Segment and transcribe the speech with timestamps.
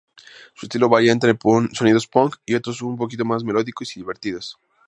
[0.55, 1.37] Su estilo varía entre
[1.73, 4.57] sonidos Punk y otros un poco más melódicos y divertidos.